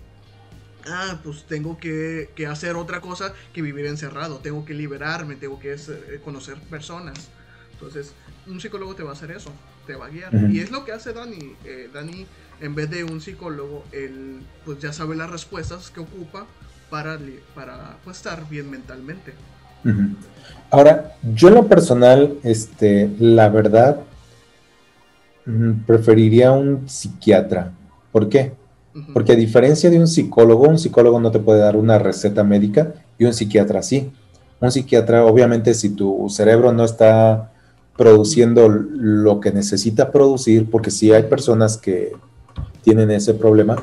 [0.89, 4.37] Ah, pues tengo que, que hacer otra cosa que vivir encerrado.
[4.37, 5.75] Tengo que liberarme, tengo que
[6.23, 7.29] conocer personas.
[7.73, 8.13] Entonces,
[8.47, 9.51] un psicólogo te va a hacer eso,
[9.85, 10.33] te va a guiar.
[10.51, 11.55] Y es lo que hace Dani.
[11.65, 12.25] Eh, Dani,
[12.61, 16.45] en vez de un psicólogo, él pues ya sabe las respuestas que ocupa
[16.89, 17.19] para,
[17.53, 19.33] para pues, estar bien mentalmente.
[20.69, 24.01] Ahora, yo en lo personal, este, la verdad,
[25.45, 27.71] mm, preferiría un psiquiatra.
[28.11, 28.53] ¿Por qué?
[29.13, 32.93] Porque a diferencia de un psicólogo, un psicólogo no te puede dar una receta médica
[33.17, 34.11] y un psiquiatra sí.
[34.59, 37.51] Un psiquiatra, obviamente, si tu cerebro no está
[37.95, 42.13] produciendo lo que necesita producir, porque sí hay personas que
[42.83, 43.75] tienen ese problema,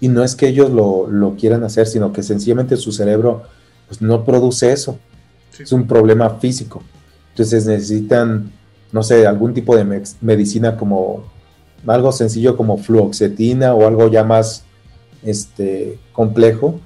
[0.00, 3.42] y no es que ellos lo, quieran hacer, sino que sencillamente su cerebro
[3.86, 4.98] pues, no produce eso.
[5.58, 6.82] Es un problema físico.
[7.30, 8.50] Entonces necesitan,
[8.92, 9.84] no sé, algún tipo de
[10.20, 11.24] medicina como
[11.86, 14.64] algo sencillo como fluoxetina o algo ya más
[15.22, 16.80] este, complejo.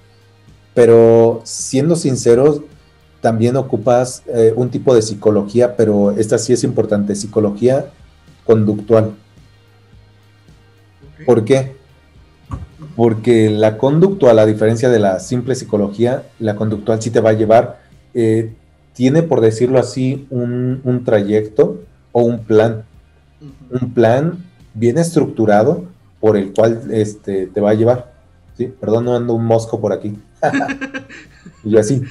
[0.75, 2.63] Pero siendo sinceros,
[3.21, 7.87] también ocupas eh, un tipo de psicología, pero esta sí es importante, psicología
[8.45, 9.15] conductual.
[11.25, 11.75] ¿Por qué?
[12.97, 17.35] Porque la conductual, a diferencia de la simple psicología, la conductual sí te va a
[17.35, 17.81] llevar,
[18.13, 18.53] eh,
[18.93, 21.81] tiene por decirlo así, un, trayecto
[22.13, 22.85] o un plan.
[23.71, 24.45] Un plan
[24.75, 25.85] bien estructurado
[26.21, 28.13] por el cual este, te va a llevar.
[28.57, 28.73] ¿sí?
[28.81, 30.19] Perdón, no ando un mosco por aquí.
[31.65, 32.03] y yo así.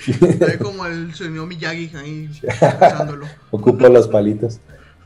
[0.62, 2.30] como el señor Miyagi ahí
[3.52, 4.60] Ocupo los palitos.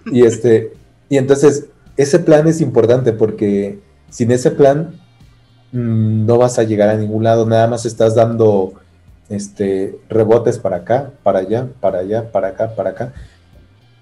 [0.05, 0.73] Y este,
[1.09, 1.65] y entonces,
[1.97, 4.99] ese plan es importante porque sin ese plan
[5.71, 8.73] mm, no vas a llegar a ningún lado, nada más estás dando
[9.29, 13.13] este, rebotes para acá, para allá, para allá, para acá, para acá.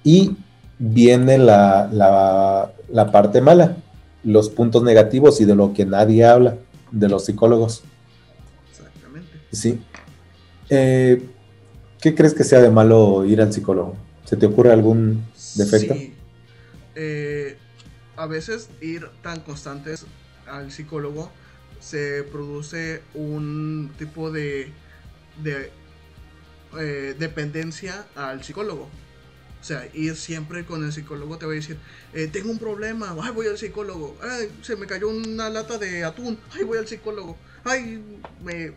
[0.04, 0.38] Y
[0.78, 3.78] viene la, la, la parte mala,
[4.24, 6.58] los puntos negativos y de lo que nadie habla,
[6.92, 7.84] de los psicólogos.
[9.52, 9.82] Sí.
[10.70, 11.24] Eh,
[12.02, 13.96] ¿Qué crees que sea de malo ir al psicólogo?
[14.26, 15.24] ¿Se te ocurre algún
[15.56, 15.94] defecto?
[15.94, 16.14] Sí.
[16.96, 17.58] Eh,
[18.16, 20.06] a veces ir tan constantes
[20.48, 21.32] al psicólogo
[21.80, 24.72] se produce un tipo de,
[25.44, 25.72] de
[26.80, 28.90] eh, dependencia al psicólogo.
[29.66, 31.80] O sea, ir siempre con el psicólogo te va a decir,
[32.32, 36.38] tengo un problema, ay, voy al psicólogo, ay, se me cayó una lata de atún,
[36.54, 38.00] ay, voy al psicólogo, ay,
[38.44, 38.74] me,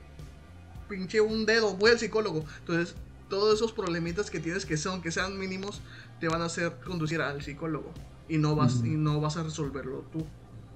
[0.88, 2.42] pinche un dedo, voy al psicólogo.
[2.61, 2.94] Entonces,
[3.29, 5.83] todos esos problemitas que tienes que son que sean mínimos
[6.20, 7.92] te van a hacer conducir al psicólogo
[8.27, 10.24] y no vas y no vas a resolverlo tú.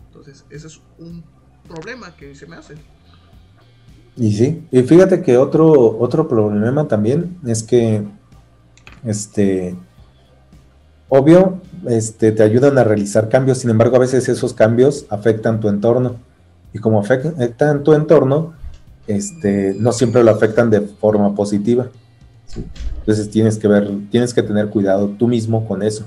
[0.08, 1.24] Entonces, ese es un
[1.66, 2.74] problema que se me hace.
[4.14, 8.04] Y sí, y fíjate que otro otro problema también es que
[9.06, 9.74] este
[11.14, 15.68] obvio, este te ayudan a realizar cambios, sin embargo, a veces esos cambios afectan tu
[15.68, 16.16] entorno.
[16.72, 18.54] Y como afectan tu entorno,
[19.06, 21.88] este, no siempre lo afectan de forma positiva.
[23.00, 26.06] Entonces tienes que ver, tienes que tener cuidado tú mismo con eso.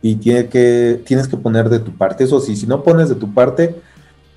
[0.00, 2.22] Y tiene que, tienes que poner de tu parte.
[2.22, 3.74] Eso sí, si no pones de tu parte,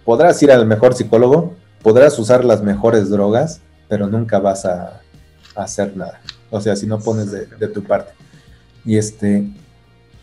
[0.04, 1.54] podrás ir al mejor psicólogo,
[1.84, 5.02] podrás usar las mejores drogas, pero nunca vas a,
[5.56, 6.22] hacer nada.
[6.50, 8.14] O sea, si no pones de, tu parte.
[8.84, 9.48] Y este,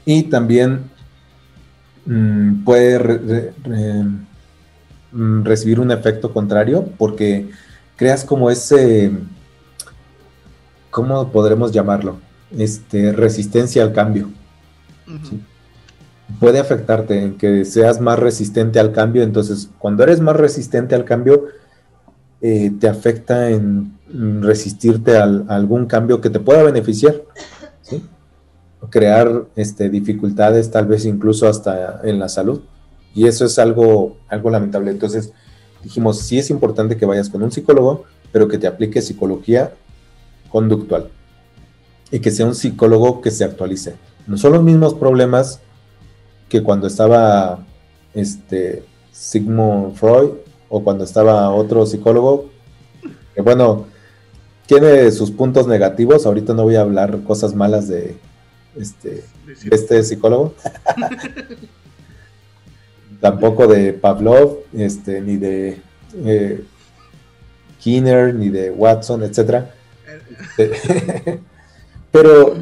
[0.05, 0.91] y también
[2.07, 3.53] mm, puede
[5.13, 7.51] mm, recibir un efecto contrario porque
[7.97, 9.13] creas como ese,
[10.91, 12.19] ¿cómo podremos llamarlo?
[12.57, 14.31] Este, resistencia al cambio.
[16.41, 21.05] Puede afectarte en que seas más resistente al cambio, entonces cuando eres más resistente al
[21.05, 21.47] cambio,
[22.41, 23.95] eh, te afecta en
[24.43, 27.15] resistirte a algún cambio que te pueda beneficiar,
[28.91, 32.61] crear este, dificultades, tal vez incluso hasta en la salud.
[33.15, 34.91] Y eso es algo, algo lamentable.
[34.91, 35.33] Entonces,
[35.83, 39.73] dijimos, sí es importante que vayas con un psicólogo, pero que te aplique psicología
[40.51, 41.11] conductual
[42.11, 43.97] y que sea un psicólogo que se actualice.
[44.27, 45.61] No son los mismos problemas
[46.49, 47.65] que cuando estaba
[48.15, 50.31] este Sigmund Freud
[50.69, 52.51] o cuando estaba otro psicólogo,
[53.35, 53.87] que bueno,
[54.67, 56.27] tiene sus puntos negativos.
[56.27, 58.17] Ahorita no voy a hablar cosas malas de
[58.77, 60.55] este, de este psicólogo.
[63.25, 65.81] tampoco de Pavlov, este, ni de
[66.27, 66.63] eh,
[67.79, 69.65] Kinner, ni de Watson, etc.
[72.13, 72.55] pero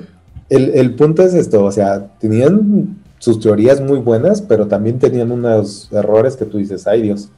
[0.48, 5.88] el, punto es esto, o sea, tenían sus teorías muy buenas, pero también tenían unos
[5.90, 7.30] errores que tú dices, ay Dios,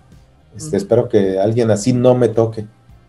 [0.54, 2.66] este, espero que alguien así no me toque.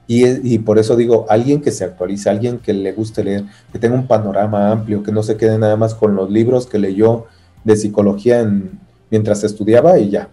[0.08, 3.80] Y, y, por eso digo, alguien que se actualice, alguien que le guste leer, que
[3.80, 7.26] tenga un panorama amplio, que no se quede nada más con los libros que leyó
[7.64, 10.30] de psicología en, mientras estudiaba y ya.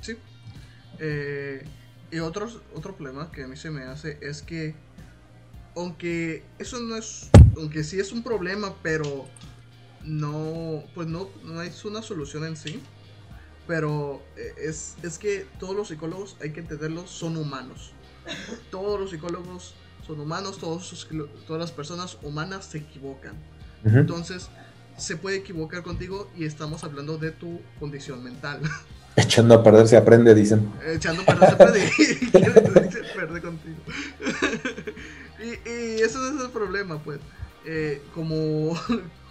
[0.00, 0.16] Sí.
[0.98, 1.64] Eh,
[2.10, 4.74] y otro, otro problema que a mí se me hace es que,
[5.76, 9.26] aunque eso no es, aunque sí es un problema, pero
[10.04, 12.80] no, pues no, no es una solución en sí,
[13.66, 17.92] pero eh, es, es que todos los psicólogos, hay que entenderlos, son humanos.
[18.70, 19.74] Todos los psicólogos
[20.06, 21.06] son humanos, todos,
[21.46, 23.34] todas las personas humanas se equivocan.
[23.84, 24.48] Entonces,
[24.96, 28.60] se puede equivocar contigo y estamos hablando de tu condición mental.
[29.16, 30.72] Echando a perder se aprende, dicen.
[30.86, 32.26] Echando a perder se aprende y
[33.12, 33.76] pierde contigo.
[35.42, 37.20] y, y eso es el problema, pues.
[37.64, 38.76] Eh, como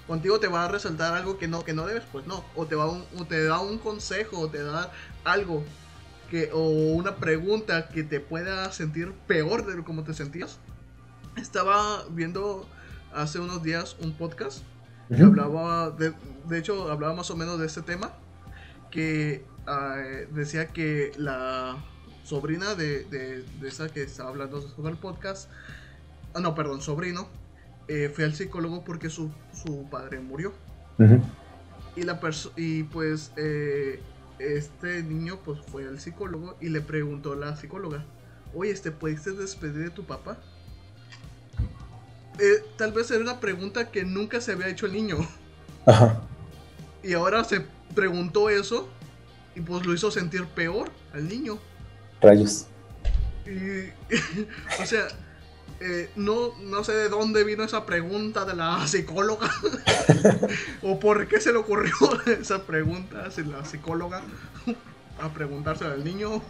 [0.07, 2.43] contigo te va a resaltar algo que no, que no debes, pues no.
[2.55, 4.91] O te, va un, o te da un consejo, o te da
[5.23, 5.63] algo
[6.29, 10.59] que, o una pregunta que te pueda sentir peor de como te sentías.
[11.35, 12.67] Estaba viendo
[13.13, 14.63] hace unos días un podcast
[15.13, 16.13] que hablaba, de,
[16.47, 18.13] de hecho, hablaba más o menos de este tema,
[18.89, 19.97] que ah,
[20.31, 21.83] decía que la
[22.23, 25.49] sobrina de, de, esa que estaba hablando sobre el podcast,
[26.33, 27.27] ah, no, perdón, sobrino,
[27.87, 30.53] eh, fue al psicólogo porque su, su padre murió.
[31.95, 32.19] Y, la
[32.55, 33.99] y pues eh,
[34.39, 38.05] este niño pues fue al psicólogo y le preguntó a la psicóloga,
[38.53, 40.37] oye, ¿te pudiste despedir de tu papá?
[42.39, 45.17] Eh, tal vez era una pregunta que nunca se había hecho el niño.
[45.85, 46.21] Ajá.
[47.03, 47.65] Y ahora se
[47.95, 48.87] preguntó eso
[49.55, 51.59] y pues lo hizo sentir peor al niño.
[52.21, 52.67] Rayos.
[53.45, 53.89] Y,
[54.81, 55.07] o sea,
[55.83, 59.49] eh, no, no sé de dónde vino esa pregunta de la psicóloga
[60.83, 61.93] o por qué se le ocurrió
[62.27, 64.21] esa pregunta a la psicóloga
[65.19, 66.41] a preguntarse al niño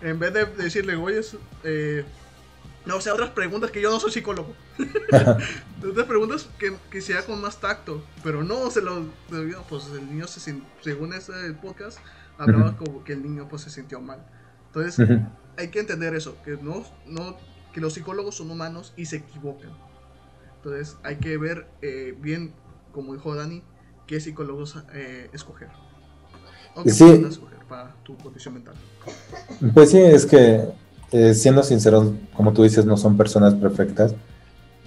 [0.00, 1.20] en vez de decirle, oye,
[1.62, 2.04] eh,
[2.86, 4.54] no, o sea, otras preguntas que yo no soy psicólogo.
[5.88, 8.04] otras preguntas que, que sea con más tacto.
[8.24, 9.06] Pero no, se lo.
[9.68, 10.40] Pues el niño se
[10.80, 11.98] según ese podcast,
[12.38, 14.26] hablaba como que el niño pues se sintió mal.
[14.66, 15.06] Entonces,
[15.56, 17.36] hay que entender eso, que no, no,
[17.72, 19.70] que los psicólogos son humanos y se equivocan.
[20.56, 22.52] Entonces, hay que ver eh, bien,
[22.92, 23.62] como dijo Dani,
[24.06, 25.68] qué psicólogos eh, escoger.
[26.74, 27.04] O qué sí.
[27.28, 28.74] escoger para tu condición mental.
[29.74, 30.68] Pues sí, es que
[31.10, 34.14] eh, siendo sinceros, como tú dices, no son personas perfectas,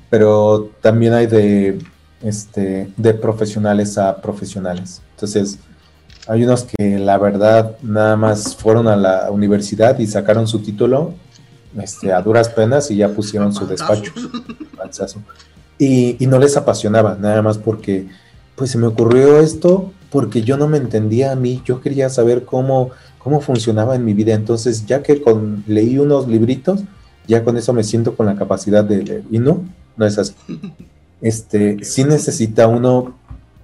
[0.10, 1.80] pero también hay de,
[2.22, 5.02] este, de profesionales a profesionales.
[5.12, 5.60] Entonces,
[6.28, 11.14] hay unos que la verdad nada más fueron a la universidad y sacaron su título
[11.82, 14.12] este, a duras penas y ya pusieron su despacho.
[15.78, 18.08] Y, y no les apasionaba, nada más porque,
[18.56, 22.46] pues se me ocurrió esto porque yo no me entendía a mí, yo quería saber
[22.46, 22.92] cómo
[23.26, 24.36] cómo funcionaba en mi vida.
[24.36, 26.84] Entonces, ya que con, leí unos libritos,
[27.28, 29.24] ya con eso me siento con la capacidad de leer.
[29.32, 29.64] Y no,
[29.98, 30.36] no es así.
[31.22, 33.16] Este, sí necesita uno,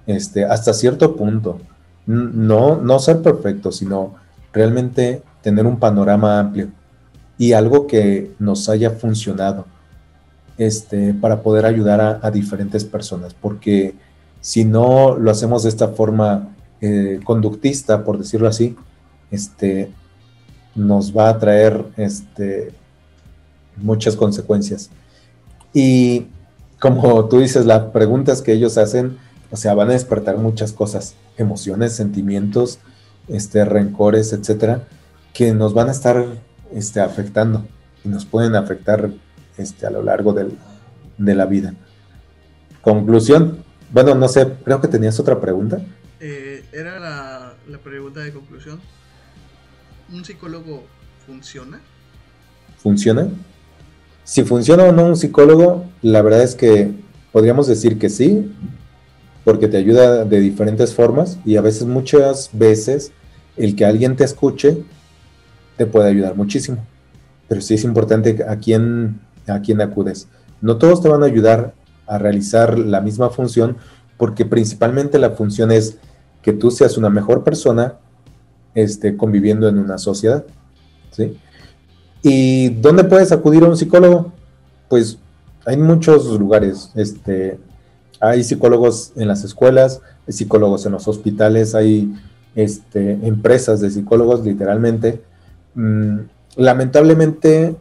[0.08, 1.60] este, hasta cierto punto,
[2.06, 4.16] no, no ser perfecto, sino
[4.52, 6.66] realmente tener un panorama amplio
[7.38, 9.66] y algo que nos haya funcionado
[10.58, 13.34] este, para poder ayudar a, diferentes personas.
[13.34, 13.94] Porque
[14.40, 18.76] si no lo hacemos de esta forma eh, conductista, por decirlo así,
[19.30, 19.92] este,
[20.74, 22.72] nos va a traer este,
[23.76, 24.90] muchas consecuencias.
[25.72, 26.26] Y
[26.78, 29.16] como tú dices, las preguntas que ellos hacen,
[29.50, 32.78] o sea, van a despertar muchas cosas, emociones, sentimientos,
[33.28, 34.86] este, rencores, etcétera,
[35.32, 36.26] que nos van a estar
[36.74, 37.66] este, afectando
[38.04, 39.10] y nos pueden afectar
[39.56, 41.74] este, a lo largo de la vida.
[42.80, 43.64] Conclusión.
[43.90, 45.80] Bueno, no sé, creo que tenías otra pregunta.
[46.20, 48.80] Eh, era la, la pregunta de conclusión.
[50.12, 50.84] ¿un psicólogo
[51.26, 51.80] funciona?
[52.76, 53.28] ¿Funciona?
[54.24, 56.92] Si funciona o no un psicólogo, la verdad es que
[57.32, 58.52] podríamos decir que sí,
[59.44, 63.12] porque te ayuda de diferentes formas y a veces, muchas veces,
[63.56, 64.84] el que alguien te escuche
[65.76, 66.78] te puede ayudar muchísimo.
[67.48, 70.28] Pero sí es importante a quién, a quién acudes.
[70.60, 71.74] No todos te van a ayudar
[72.06, 73.76] a realizar la misma función,
[74.16, 75.98] porque principalmente la función es
[76.42, 77.94] que tú seas una mejor persona
[78.74, 80.44] este, conviviendo en una sociedad.
[81.10, 81.36] ¿sí?
[82.22, 84.32] ¿Y dónde puedes acudir a un psicólogo?
[84.88, 85.18] Pues
[85.66, 86.90] hay muchos lugares.
[86.94, 87.58] Este,
[88.20, 92.14] hay psicólogos en las escuelas, hay psicólogos en los hospitales, hay
[92.54, 95.22] este, empresas de psicólogos, literalmente.
[95.74, 96.18] Mm,
[96.56, 97.76] lamentablemente,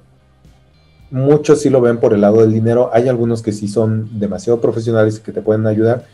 [1.09, 2.89] muchos sí lo ven por el lado del dinero.
[2.93, 6.05] Hay algunos que sí son demasiado profesionales y que te pueden ayudar.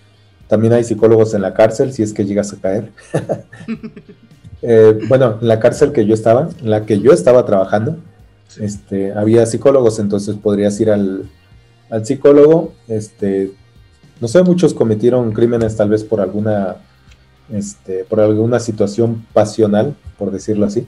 [0.47, 2.91] También hay psicólogos en la cárcel si es que llegas a caer.
[4.63, 7.97] Eh, bueno, en la cárcel que yo estaba, en la que yo estaba trabajando,
[8.59, 11.29] este, había psicólogos, entonces podrías ir al,
[12.03, 12.73] psicólogo.
[12.87, 13.51] Este,
[14.19, 16.77] no sé, muchos cometieron crímenes tal vez por alguna,
[17.53, 20.87] este, por alguna situación pasional, por decirlo así.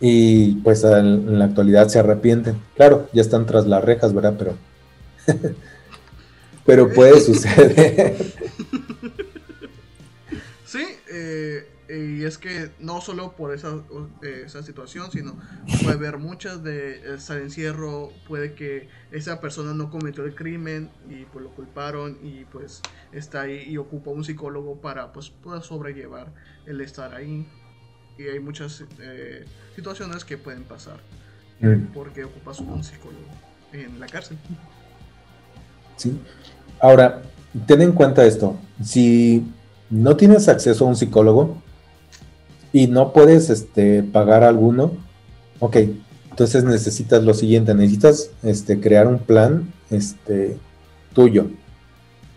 [0.00, 2.56] Y pues en, la actualidad se arrepienten.
[2.74, 4.34] Claro, ya están tras las rejas, ¿verdad?
[4.38, 4.56] Pero,
[6.64, 8.16] pero puede suceder.
[11.12, 11.66] Eh,
[12.20, 13.80] y es que no solo por esa,
[14.22, 15.36] eh, esa situación, sino
[15.82, 21.24] puede haber muchas de estar encierro, puede que esa persona no cometió el crimen y
[21.24, 22.80] pues lo culparon y pues
[23.10, 26.32] está ahí y ocupa un psicólogo para pues poder sobrellevar
[26.66, 27.48] el estar ahí.
[28.20, 30.98] Y hay muchas eh, situaciones que pueden pasar
[31.60, 31.94] mm.
[31.94, 33.24] porque ocupas un psicólogo
[33.72, 34.36] en la cárcel.
[35.96, 36.20] Sí.
[36.80, 37.22] Ahora,
[37.66, 38.58] ten en cuenta esto.
[38.84, 39.46] Si
[39.88, 41.56] no tienes acceso a un psicólogo,
[42.72, 44.92] y no puedes este, pagar alguno,
[45.58, 45.76] ok,
[46.30, 50.58] entonces necesitas lo siguiente, necesitas este, crear un plan este,
[51.14, 51.50] tuyo,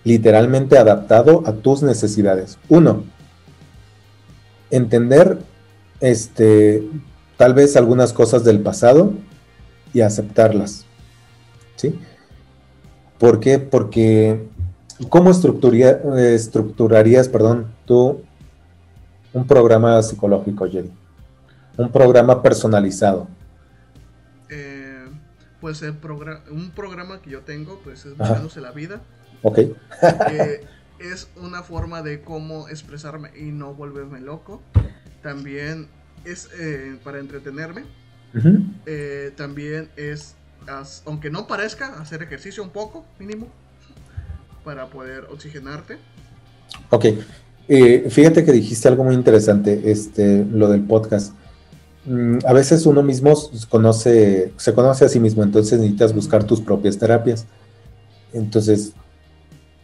[0.03, 2.57] literalmente adaptado a tus necesidades.
[2.69, 3.03] Uno,
[4.71, 5.39] entender
[6.03, 6.83] este,
[7.37, 9.13] tal vez algunas cosas del pasado
[9.93, 10.85] y aceptarlas.
[11.77, 11.97] ¿Sí?
[13.17, 13.57] ¿Por qué?
[13.57, 14.45] Porque
[15.07, 18.21] ¿cómo estructurarías, perdón, tú
[19.31, 20.91] un programa psicológico, Jerry?
[21.77, 23.29] Un programa personalizado.
[24.49, 25.05] Eh,
[25.61, 25.95] pues el
[26.51, 28.99] un programa que yo tengo, pues es Buscándose la Vida.
[29.41, 29.59] Ok.
[30.99, 34.61] es una forma de cómo expresarme y no volverme loco.
[35.23, 35.87] También
[36.25, 37.85] es eh, para entretenerme.
[38.85, 40.35] Eh, también es,
[41.05, 43.47] aunque no parezca, hacer ejercicio un poco, mínimo,
[44.63, 45.97] para poder oxigenarte.
[46.89, 47.05] Ok,
[47.67, 51.33] eh, fíjate que dijiste algo muy interesante, este, lo del podcast.
[52.05, 53.33] Mm, a veces uno mismo
[53.69, 57.45] conoce, se conoce a sí mismo, entonces necesitas buscar tus propias terapias.
[58.33, 58.93] Entonces,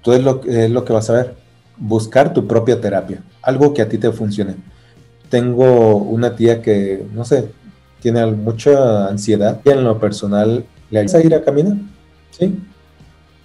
[0.02, 1.36] tú es lo, es lo que vas a ver,
[1.78, 4.56] buscar tu propia terapia, algo que a ti te funcione.
[5.30, 7.52] Tengo una tía que, no sé,
[8.02, 11.78] tiene mucha ansiedad y en lo personal le ayuda ir a caminar.
[12.32, 12.58] ¿sí?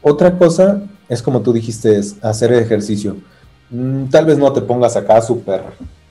[0.02, 3.16] Otra cosa es como tú dijiste, hacer ejercicio
[3.70, 5.62] Mm, tal vez no te pongas acá súper,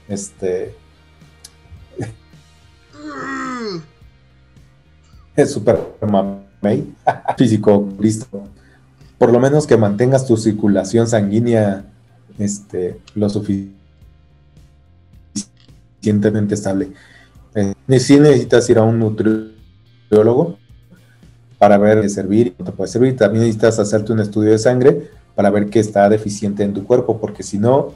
[0.08, 0.74] este...
[5.36, 5.78] es súper
[7.38, 8.44] físico, listo.
[9.18, 11.86] Por lo menos que mantengas tu circulación sanguínea
[12.38, 13.30] este, lo
[16.04, 16.92] suficientemente estable.
[17.54, 20.58] Eh, si necesitas ir a un nutriólogo
[21.58, 23.16] para ver qué servir, te puede servir.
[23.16, 27.18] También necesitas hacerte un estudio de sangre para ver qué está deficiente en tu cuerpo,
[27.18, 27.94] porque si no,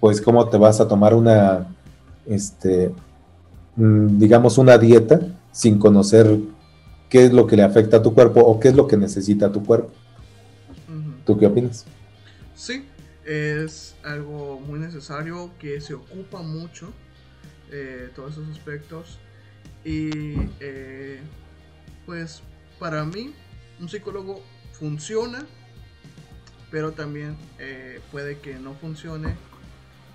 [0.00, 1.66] pues cómo te vas a tomar una,
[2.26, 2.92] este,
[3.76, 6.38] mm, digamos, una dieta sin conocer
[7.08, 9.50] qué es lo que le afecta a tu cuerpo o qué es lo que necesita
[9.50, 9.90] tu cuerpo.
[11.24, 11.84] ¿Tú qué opinas?
[12.54, 12.84] Sí,
[13.28, 16.94] es algo muy necesario que se ocupa mucho
[17.70, 19.18] eh, todos esos aspectos
[19.84, 21.20] y eh,
[22.06, 22.42] pues
[22.78, 23.34] para mí
[23.80, 25.46] un psicólogo funciona
[26.70, 29.34] pero también eh, puede que no funcione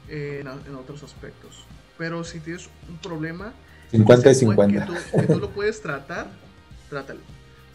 [0.08, 1.66] en, otros aspectos.
[1.98, 3.54] Pero si tienes un problema
[3.92, 4.86] 50 y 50.
[4.86, 6.28] Que tú, lo puedes tratar,
[6.90, 7.22] trátalo.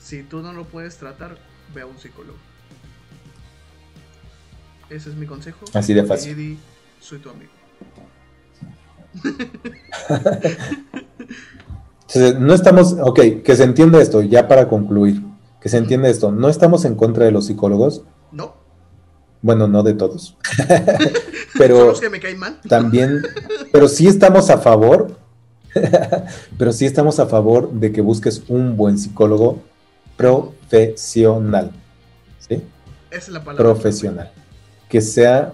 [0.01, 1.39] Si tú no lo puedes tratar,
[1.75, 2.39] ve a un psicólogo.
[4.91, 5.65] Ese es mi consejo.
[5.75, 6.59] Así de fácil.
[7.01, 7.51] soy tu amigo.
[12.39, 15.23] no estamos, ok, que se entienda esto, ya para concluir,
[15.61, 18.03] que se entienda esto, no estamos en contra de los psicólogos.
[18.33, 18.55] No.
[19.43, 20.37] Bueno, no de todos.
[21.59, 22.61] pero que me caen mal.
[22.69, 23.23] también,
[23.73, 25.17] pero sí estamos a favor,
[26.59, 29.63] pero sí estamos a favor de que busques un buen psicólogo
[30.17, 31.73] profesional.
[32.41, 32.63] ¿Sí?
[33.11, 33.65] Esa es la palabra.
[33.65, 34.33] Profesional.
[34.89, 35.53] Que sea.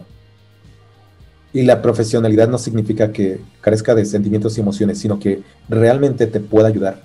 [1.52, 6.40] Y la profesionalidad no significa que carezca de sentimientos y emociones, sino que realmente te
[6.40, 7.02] pueda ayudar.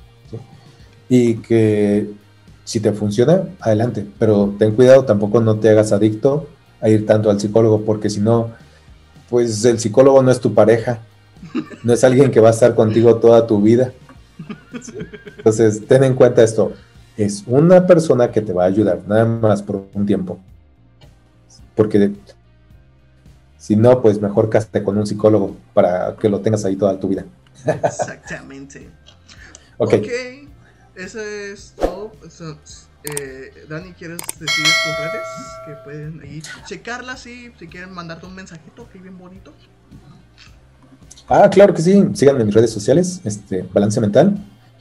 [1.07, 2.09] Y que
[2.69, 4.05] si te funciona, adelante.
[4.19, 6.47] Pero ten cuidado, tampoco no te hagas adicto
[6.81, 8.51] a ir tanto al psicólogo, porque si no,
[9.29, 10.99] pues el psicólogo no es tu pareja,
[11.83, 13.91] no es alguien que va a estar contigo toda tu vida.
[15.37, 16.73] Entonces, ten en cuenta esto,
[17.17, 20.39] es una persona que te va a ayudar, nada más por un tiempo.
[21.79, 22.11] Porque
[23.57, 27.07] si no, pues mejor cásate con un psicólogo para que lo tengas ahí toda tu
[27.07, 27.23] vida.
[27.65, 28.89] Exactamente.
[29.77, 29.93] ok.
[30.93, 32.11] Ese es todo.
[33.05, 35.27] Eh, Dani, ¿quieres decir tus redes?
[35.65, 39.53] Que pueden ahí checarlas y si quieren mandarte un mensajito que bien bonito.
[41.29, 42.09] Ah, claro que sí.
[42.13, 44.35] Síganme en mis redes sociales, este, Balance Mental.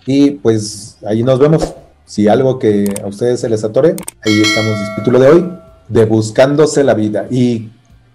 [0.05, 1.75] Y pues ahí nos vemos.
[2.07, 3.95] Si algo que a ustedes se les atore,
[4.25, 4.81] ahí estamos.
[4.81, 7.27] El título de hoy, de Buscándose la Vida.
[7.31, 7.71] Y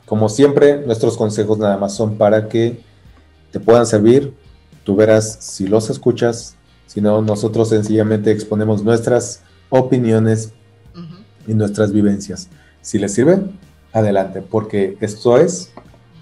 [0.06, 2.82] como siempre, nuestros consejos nada más son para que
[3.52, 4.34] te puedan servir.
[4.84, 6.56] Tú verás si los escuchas.
[6.88, 10.54] Si no, nosotros sencillamente exponemos nuestras opiniones
[11.48, 12.50] y nuestras vivencias.
[12.82, 13.58] Si les sirven,
[13.92, 15.72] adelante, porque esto es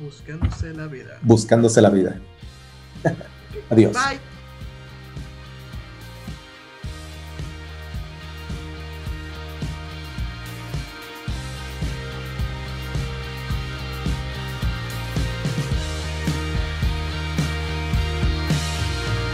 [0.02, 1.20] Buscándose la vida.
[1.22, 2.20] Buscándose la vida.
[3.70, 3.94] Adiós.
[3.94, 4.31] Bye.